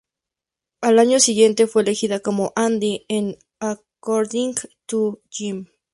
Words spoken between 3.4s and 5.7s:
"According to Jim".